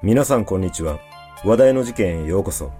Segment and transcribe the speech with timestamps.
[0.00, 1.00] 皆さんこんにちは。
[1.44, 2.70] 話題の事件へようこそ。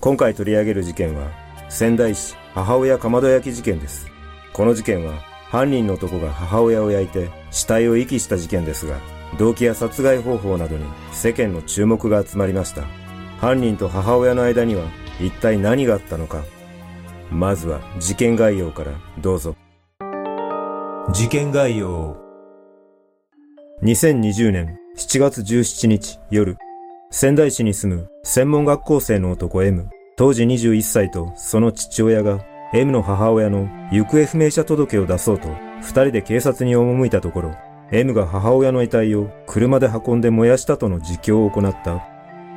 [0.00, 1.30] 今回取り上げる事件は、
[1.70, 4.06] 仙台市母親かまど焼き事件です。
[4.52, 5.14] この事件は、
[5.48, 8.98] 犯人の男が母親を焼いて死体を遺棄した事件ですが、
[9.38, 12.82] 動機や殺害方法などに世間の注目が集まりました。
[13.40, 14.84] 犯人と母親の間には
[15.22, 16.44] 一体何があったのか。
[17.30, 19.56] まずは事件概要からどうぞ。
[21.14, 22.18] 事件概要
[23.82, 26.56] 2020年7月17日夜、
[27.12, 35.50] 仙台市に住む専門学校生の男 M、当時21歳とその父親が M の母親の行方不明者届を出そうと
[35.82, 37.54] 二人で警察に赴いたところ、
[37.92, 42.04] M が母親の遺体を車で運んで燃やしたとの自供を行った。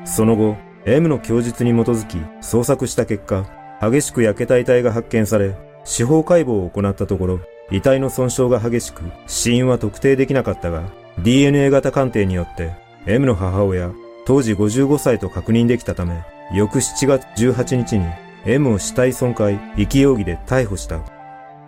[0.04, 3.46] その後、M の供述に基づき捜索した結果、
[3.80, 12.72] 激しく焼けた遺体が発見され、司法解剖を行ったところ、遺体の損傷が激しく、死因は特定できなかったが、DNA 型鑑定によって
[13.06, 13.92] M の母親、
[14.26, 18.06] 当時55歳と確認できたため、翌7月18日に
[18.46, 21.02] M を死体損壊、遺棄容疑で逮捕した。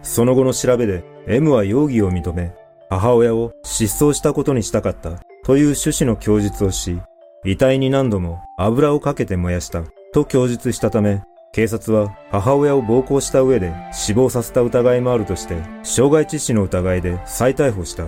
[0.02, 2.54] その後の調べで M は容疑を認め、
[2.90, 7.00] 母親を失踪したことにしたかったという趣旨の供述をし、
[7.46, 11.24] 遺体に何度も油をかけて燃やしたと供述したため、
[11.54, 18.08] 警察は母親を暴行した上で死亡させた疑いもあるとして、傷害致死の疑いで再逮捕した。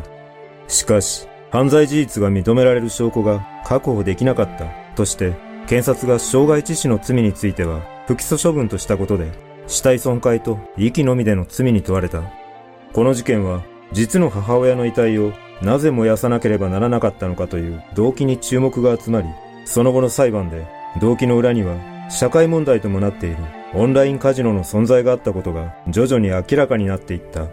[0.67, 4.65] しかし、犯罪事実が認められる証拠が確保できなかった
[4.97, 5.37] として、
[5.69, 9.31] 検察が傷害致死の罪については不起訴処分としたことで、
[9.65, 12.23] 死体損壊と遺棄のみでの罪に問われた。
[12.91, 13.63] この事件は、
[13.93, 19.29] 実の母親の遺体をなぜ燃やさなければならなかったのかという動機に注目が集まり、
[19.63, 20.67] その後の裁判で
[20.99, 21.77] 動機の裏には
[22.09, 23.37] 社会問題ともなっている
[23.73, 27.47] オンラインカジノの存在があったことが徐々に明らかになっていった。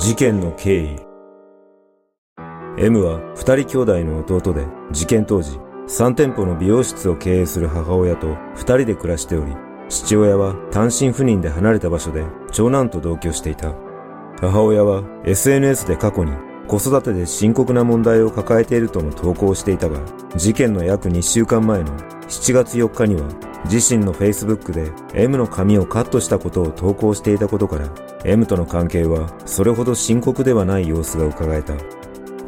[0.00, 0.96] 事件の経緯。
[2.78, 9.54] M は二人兄弟の弟で事件当時3店舗の美容室を経営する母親と二人で暮らしており
[9.90, 13.74] 父親は単身赴任で離れた場所で長男と同居していた。
[14.40, 16.32] 母親は SNS で過去に
[16.66, 20.00] 子育てで深刻な問題を抱えているとの投稿をしていたが
[20.34, 21.94] 事件の約2週間前の
[22.26, 23.28] 7月4日には
[23.70, 27.88] 自身の Facebook で M の髪をカットしたことを投稿していたことから
[28.24, 31.74] M との関係はそれほど深刻ではない様子が伺えた。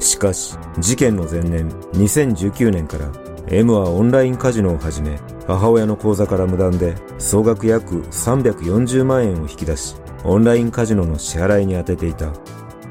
[0.00, 3.12] しかし、事件の前年2019年から
[3.46, 9.94] M はオンラインカジノを始め、母親の口座から無断で総額約340万円を引き出し、
[10.24, 12.32] オンラインカジノの支払いに充てていた。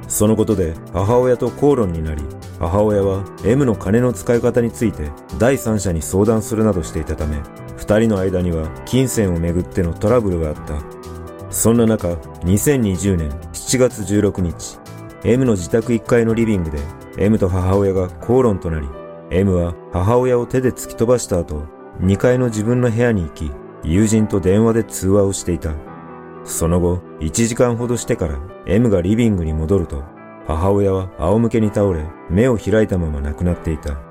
[0.07, 2.23] そのことで母親と口論になり、
[2.59, 7.37] 母親は M の金の使い方について第三者に相談するなどしていたため、
[7.81, 10.75] 二人の間には金銭をめぐってのトラブルがあった。
[11.49, 12.09] そんな中、
[12.43, 14.77] 2020年7月16日、
[15.23, 16.77] M の自宅1階のリビングで
[17.17, 18.87] M と母親が口論となり、
[19.31, 21.63] M は母親を手で突き飛ばした後、
[22.01, 23.51] 2階の自分の部屋に行き、
[23.83, 25.73] 友人と電話で通話をしていた。
[26.43, 28.37] その後、1時間ほどしてから
[28.67, 30.03] M がリビングに戻ると、
[30.45, 34.10] 母親は仰向けに倒れ、目を開いたまま亡くなっていた。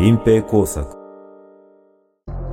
[0.00, 0.96] 隠蔽工作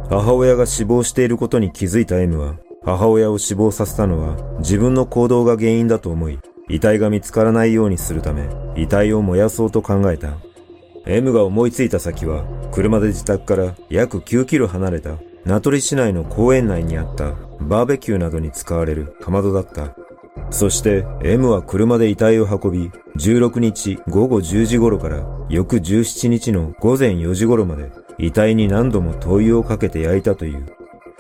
[0.09, 6.39] 母親が死亡していることに気づいた M は、母親を死亡させたのは自分の行動が原因だと思い、
[6.69, 10.33] 遺体が見つからないようにするため、遺体を燃やそうと考えた。
[11.06, 15.12] M が思いついた先は、車で自宅から約9キロ離れた、
[15.44, 19.95] 名取市内の公園内にあったバーベキューなどに使われるかまどだった。
[20.56, 30.66] そして M は車で遺体を運び、16日午後10時頃から翌17日の午前4時頃まで遺体に何度も灯油をかけて焼いたという。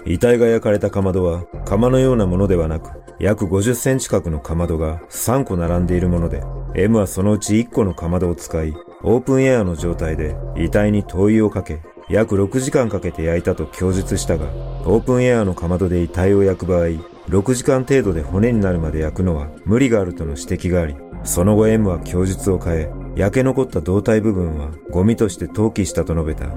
[0.05, 6.41] 遺体が焼かれたかまどは釜のようなものではなく、約50センチ角のかまどが3個並んでいるもので、
[6.73, 8.73] M はそのうち1個のかまどを使い、
[9.03, 14.45] オープンエアの状態で遺体に灯油をかけ、約6時間かけて焼いたと供述したが、
[14.85, 26.49] オープンエアのかまどで遺体を焼く場合、6時間程度で骨になるまで焼くのは無理があるとの指摘があり、その後 M は供述を変え、焼け残った胴体部分はゴミとして投棄したと述べた。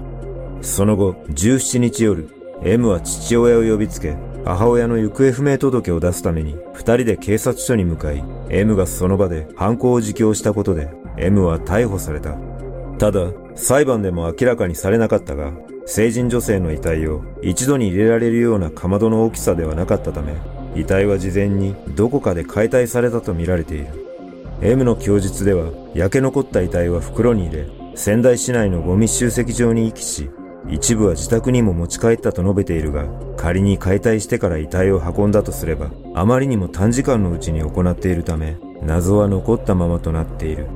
[0.60, 2.28] その後、17日夜、
[2.62, 12.36] M は父親を呼びつけ、母親の行方不明届を出すために二人で警察署に向かい、M がその場で犯行を自供したことで、M は逮捕された。
[12.98, 15.52] ただ、裁判でも明らかにされなかったが、
[15.86, 20.34] 成人女性の遺体を一度に入れられるようなかまどの大きさではなかったため、
[20.74, 23.86] 遺体は事前にどこかで解体されたとみられている。
[24.60, 30.30] M の供述では、焼け残った遺体は袋に入れ、仙台市内のゴミ集積場に遺棄し、
[30.68, 33.06] 一部は自宅にも持ち帰ったと述べているが、
[33.36, 40.66] 仮に解体してから遺体を運んだとすれば、あまりにも短時間のうちに行っているため、謎は残ったままとなっている。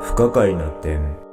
[0.00, 1.23] 不可解な点。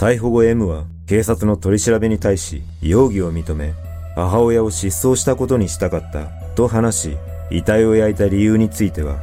[0.00, 3.74] 逮捕後 M は警察の取り調べに対し容疑を認め、
[4.14, 6.24] 母親を失踪したことにしたかった
[6.54, 7.16] と話し、
[7.50, 9.18] 遺体を焼いた理由については、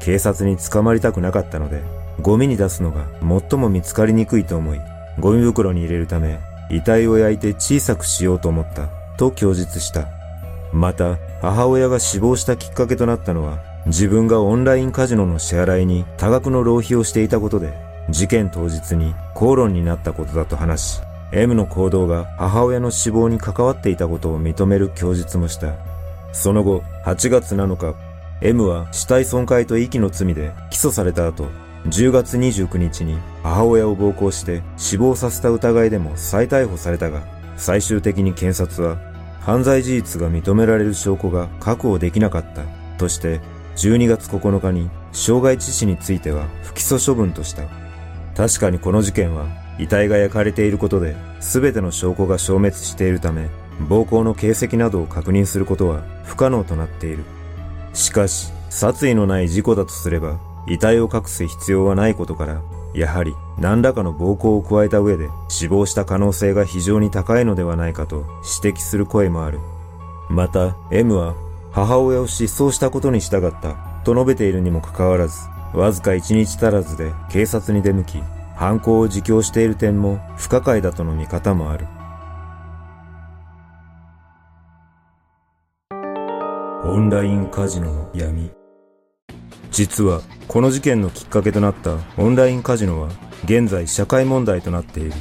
[0.00, 1.82] 警察に捕まりたくなかったので、
[2.20, 3.06] ゴミに出すのが
[3.50, 4.80] 最も見つかりにくいと思い、
[5.18, 6.38] ゴミ袋に入れるため、
[6.70, 8.86] 遺体を焼いて小さくしようと思った、
[9.16, 10.06] と供述した。
[10.72, 21.00] また、母親が死亡したきっかけとなったのは、自分がオンラインカジノの支払いに多額の浪費をしていたことで、事件当日に口論になったことだと話し、
[21.32, 25.74] M の行動が母親の死亡に関わっていたことを認める供述もした。
[26.32, 27.94] その後、8月7日、
[28.40, 31.48] M は死体損壊と遺棄の罪で起訴された後、
[31.86, 37.22] 10月29日に母親を暴行して死亡させた疑いでも再逮捕されたが、
[37.56, 38.98] 最終的に検察は
[39.40, 42.62] 犯罪事実が認められる証拠が確保できなかった
[42.98, 43.40] として
[43.76, 47.79] 12月9日に傷害致死については不起訴処分とした。
[48.40, 49.48] 確かにこの事件は
[49.78, 53.50] 遺体が焼かれていることで全ての証拠が消滅しているため
[53.86, 57.24] 暴行の形跡などを確認することは不可能となっている。
[57.92, 62.62] しかし、殺意のない事故だとすれば遺体を隠す必要はないことから、
[62.94, 68.24] やはり何らかの暴行を加えた上で死亡した可能性が非常に高いのではないかと
[68.62, 69.60] 指摘する声もある。
[70.30, 71.34] また、M は
[71.72, 75.40] 母親を失踪したことに従ったと述べているにもかかわらず、
[75.72, 78.22] わずか1日足らずで警察に出向き、
[78.56, 81.86] 犯行を自供している点も不可解だとの見方もある。
[86.82, 88.50] オンラインカジノの闇。
[89.70, 93.08] 実は、この事件のきっかけとなったオンラインカジノは、
[93.44, 95.12] 現在社会問題となっている。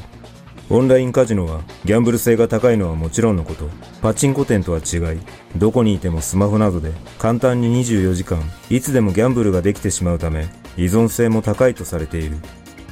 [0.72, 3.68] オンラインカジノは、ギャンブル性が高いのはもちろんのこと、
[4.04, 5.20] パチンコ店とは違い、
[5.58, 8.40] どこにいてもスマホなどで簡単に24時間、
[8.70, 12.38] いつでもギャンブルができてしまうため、依存性も高いとされている。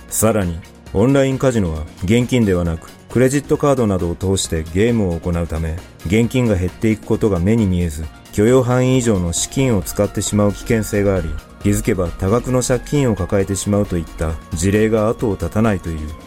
[0.09, 0.59] さらに、
[0.93, 5.77] オンラインカジノは現金ではなく、クレジットカードなどを通してゲームを行うため、
[6.07, 11.29] 現金が減っていくことが目に見えず、許容範囲以上の資金を使ってしまう危険性があり、
[11.61, 16.26] 気づけば多額の借金を抱えてしまうといった事例が後を絶たないという。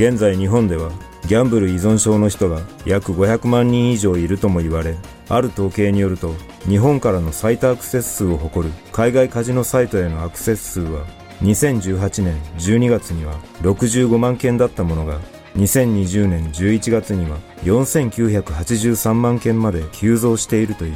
[0.00, 0.90] 現在日本では
[1.26, 4.96] ギャンブル依存症の人が約500万人以上いるとも言われ、
[5.28, 6.32] ある統計によると
[6.66, 11.04] 日本からの最多アクセス数を誇る海外カジノサイトへのアクセス数は
[11.42, 15.20] 2018年12月には65万件だったものが
[15.56, 20.94] 2020年11月には4983万件まで急増しているという。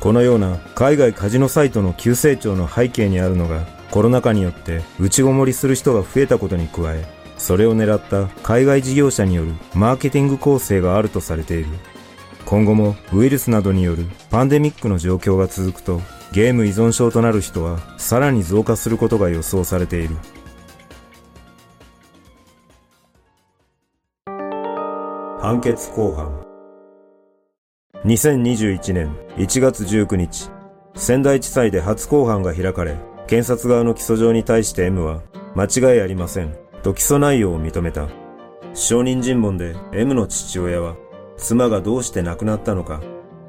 [0.00, 11.68] このような海外カジノサイトの急成長の背景にあるのがコロナ禍によって内ごもりする人が増えたことに加え、それを狙った海外事業者によるマーケティング構成があるとされている。
[12.44, 16.00] 今後もウイルスなどによるパンデミックの状況が続くと
[16.32, 20.16] ゲーム依存症となる人はさらに増加することが予想されている。
[25.40, 26.46] 判決公判
[28.04, 30.50] 2021年1月19日、
[30.94, 35.22] 仙台地裁で初公判が開かれ、検察側の起訴状に対して M は、
[35.54, 38.06] 間違いありません、と起訴内容を認めた。
[38.72, 40.94] 証人尋問で M の父親は、
[41.36, 43.00] 妻がどうして亡くなったのか、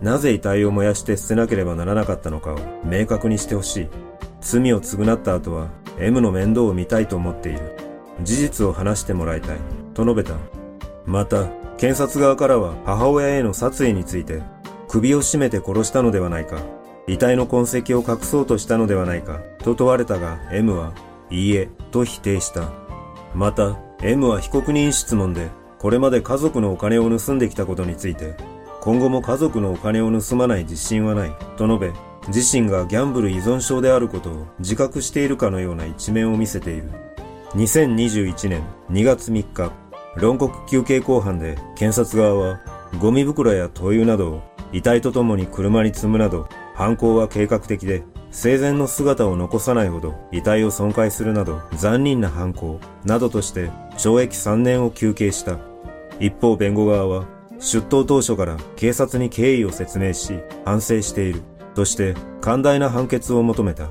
[0.02, 3.90] なぜ遺体を燃やして捨てなければならなかったのかを明確にしてほしい。
[4.42, 7.78] 罪を償った後は M の面倒を見たいと思っている。
[8.24, 9.58] 事実を話してもらいたい。
[9.94, 10.34] と述べた。
[11.06, 11.46] また、
[11.78, 14.42] 検察側からは母親への殺意について、
[14.88, 16.58] 首を絞めて殺したのではないか、
[17.06, 20.94] 遺体の痕跡を隠そうとしたのではないか、と問われたが M は、
[21.30, 22.87] いいえ、と否定した。
[23.34, 28.36] また、M は被告人質問で、これまで家族のお金を盗んできたことについて、
[28.82, 31.94] 今後も家族のお金を盗まない自信はない、と述べ、
[32.28, 36.92] 自身がギャンブル依存症であることを自覚しているかのような一面を見せている。
[37.54, 39.72] 2021年2月3日、
[40.18, 42.60] 論告休憩公判で検察側は
[43.00, 44.42] ゴミ袋や灯油などを
[44.74, 48.04] 遺体とともに車に積むなど犯行は計画的で
[48.40, 55.58] 生前の姿を残さないほど遺体を損壊するなど残忍な犯行などとして懲役3年を求刑した。
[56.20, 57.26] 一方弁護側は
[57.58, 61.42] 出頭当初から警察に経緯を説明し反省している
[61.74, 63.90] として寛大な判決を求めた。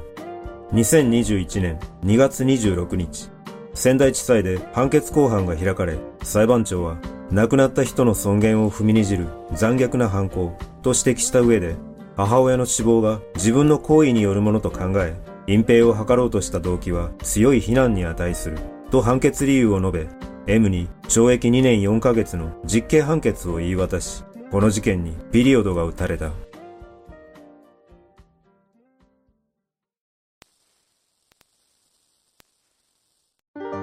[0.73, 3.33] 2021年2月26日、
[3.75, 6.99] 仙台地裁で判決公判が開かれ、裁判長は
[7.33, 11.75] 亡くなった人の尊厳を踏みにじる残虐な犯行と指摘した上で、
[12.16, 15.14] 母親の死亡が自分の行為によるものと考え、
[15.46, 18.58] 隠蔽を図ろうとした動機は強い非難に値する
[18.90, 20.08] と判決理由を述べ、
[20.46, 26.30] M に懲役2年4ヶ月の実刑判決を言い渡し、この事件にピリオドが打たれた。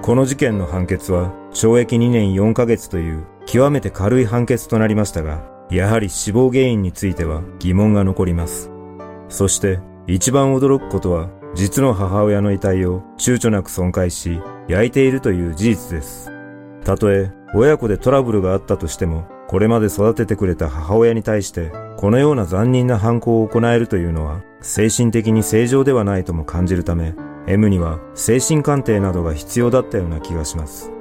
[0.02, 8.70] この事件の判決は懲役2年4ヶ月という極めて軽い判決となりましたが、やはり死亡原因については疑問が残ります。
[9.28, 16.30] そして一番驚くことは実の母親の遺体を躊躇なく損壊し焼いているという事実です。
[16.84, 27.14] たとえ親子でトラブルがあったとしても、これまで育ててくれた母親に対してこのような残忍な犯行を行えるというのは精神的に正常ではないとも感じるため、
[27.46, 30.93] M には精神鑑定などが必要だったような気がします。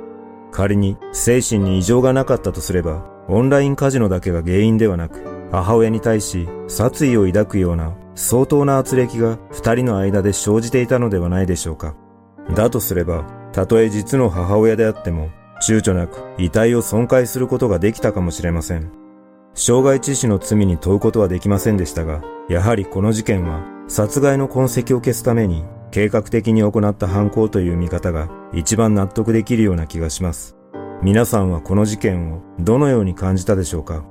[0.53, 11.95] 仮に精神に異常がなかったとすれば、オンラインカジノだけが原因ではなく、母親に対し殺意を抱くような相当な圧力が二人の間で生じていたのではないでしょうか。
[12.55, 15.29] だとすれば、たとえ実の母親であっても、
[15.67, 18.91] 躊躇なく遺体を損壊することができたかもしれません。
[19.55, 30.57] 傷害致死の罪に問うことはできませんでしたが、やはりこの事件は殺害の痕跡を消すために計画的に行った犯行という見方が一番納得できるような気がします。
[31.03, 34.03] 皆さんはこの事件をどのように感じたでしょうか？